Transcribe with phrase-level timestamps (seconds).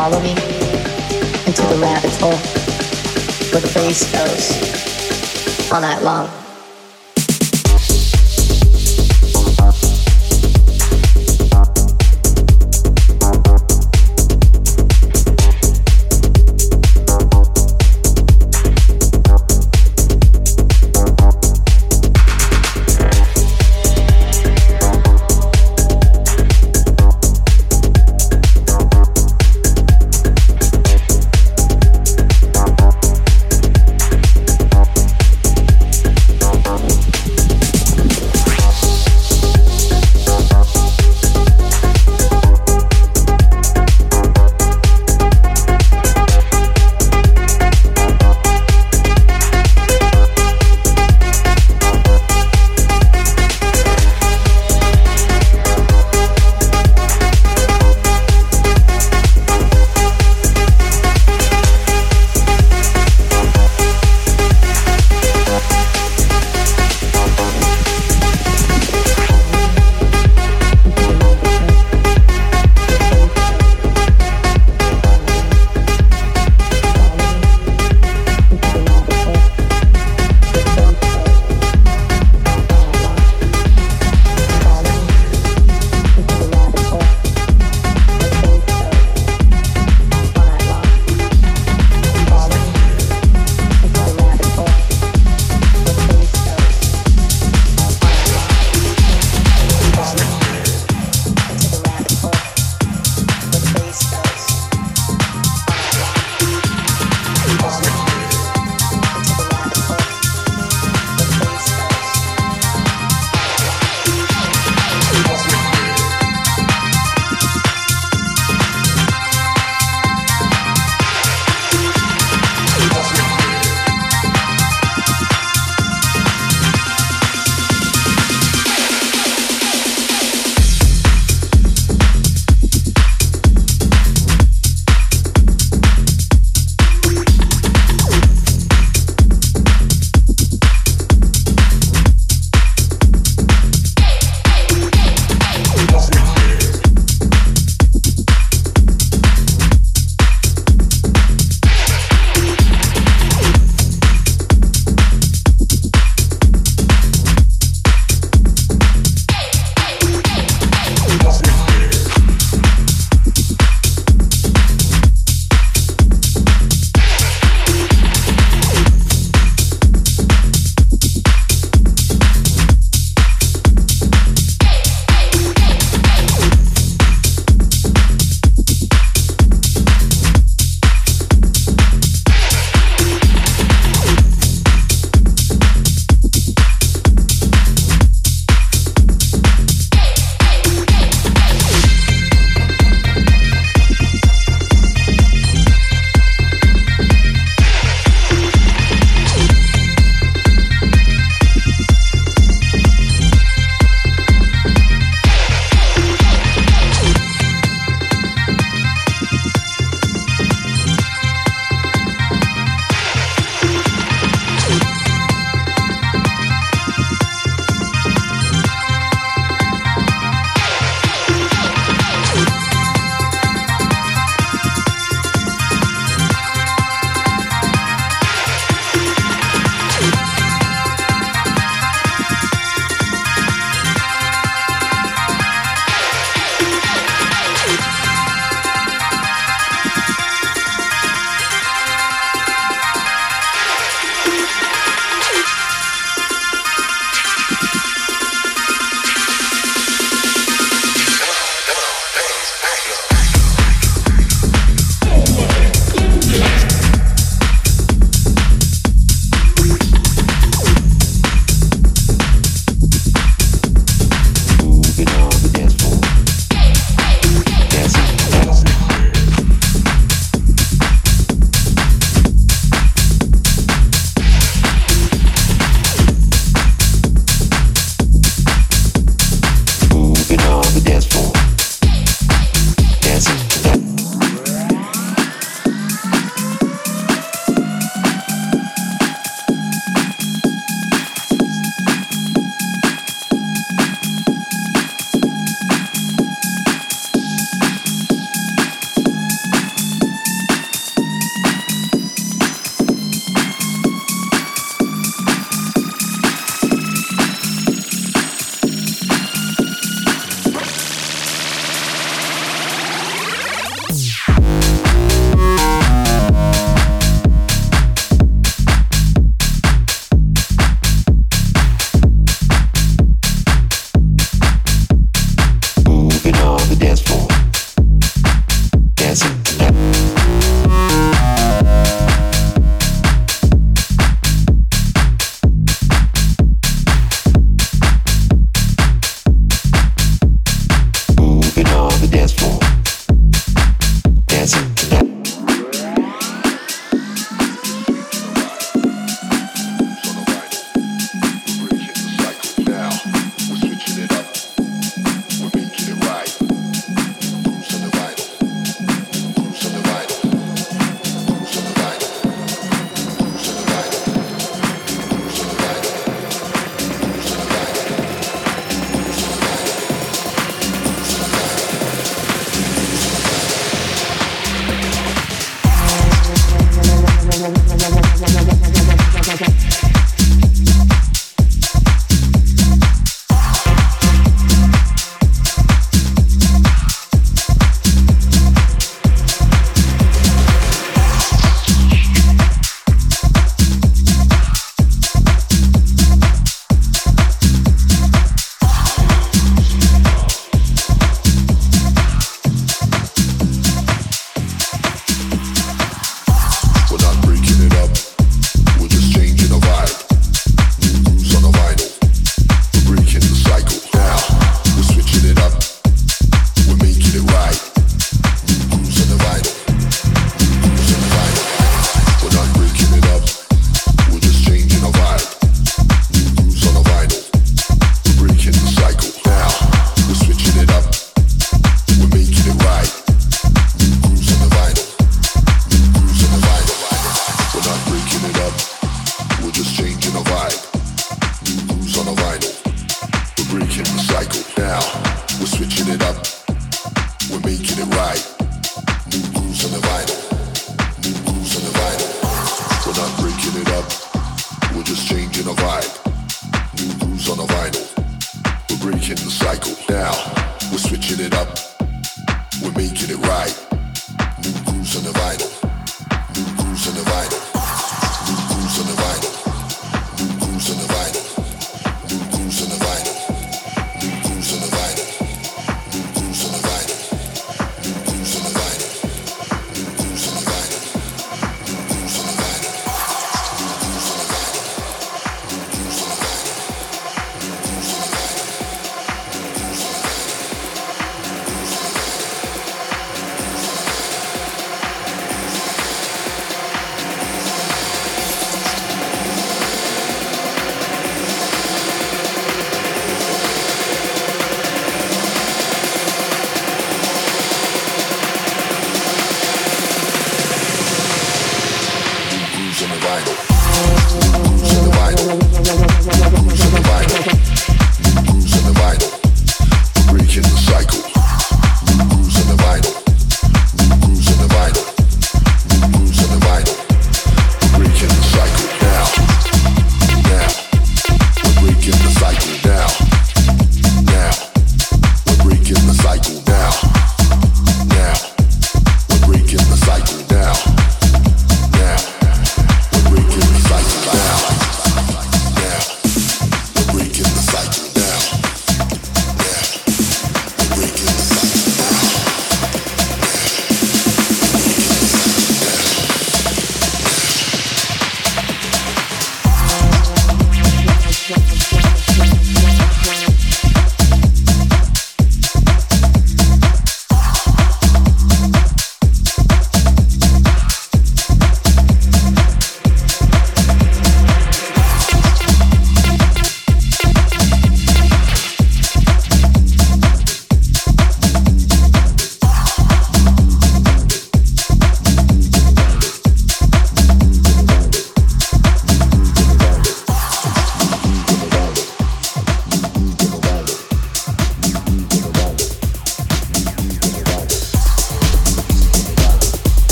[0.00, 2.32] Follow me into the rabbit hole
[3.52, 6.49] where the bass goes all night long.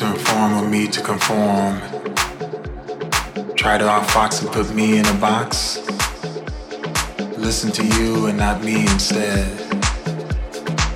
[0.00, 1.78] to inform or me to conform.
[3.54, 5.76] Try to outfox and put me in a box.
[7.36, 9.46] Listen to you and not me instead.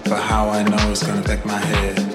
[0.04, 2.13] But how I know it's gonna affect my head.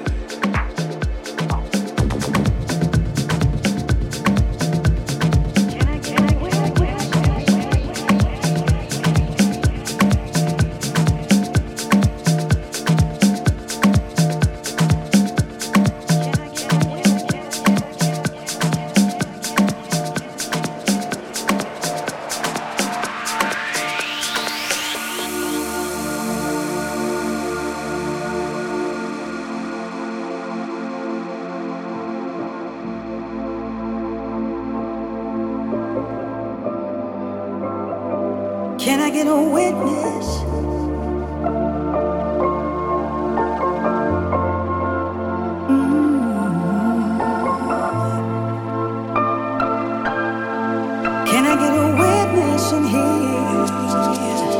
[51.39, 54.58] Can I get a witness in here?